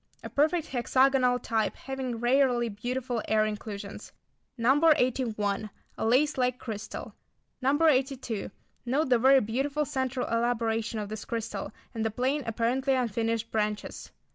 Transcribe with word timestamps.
A 0.23 0.31
perfect 0.31 0.65
hexagonal 0.69 1.37
type 1.37 1.75
having 1.75 2.15
rarely 2.19 2.69
beautiful 2.69 3.21
air 3.27 3.45
inclusions. 3.45 4.11
No. 4.57 4.81
81. 4.95 5.69
A 5.95 6.05
lace 6.07 6.39
like 6.39 6.57
crystal. 6.57 7.13
No. 7.61 7.77
82. 7.87 8.49
Note 8.83 9.09
the 9.09 9.19
very 9.19 9.41
beautiful 9.41 9.85
centre 9.85 10.21
elaboration 10.21 10.97
of 10.97 11.09
this 11.09 11.23
crystal, 11.23 11.71
and 11.93 12.03
the 12.03 12.09
plain, 12.09 12.41
apparently 12.47 12.95
unfinished 12.95 13.51
branches. 13.51 14.09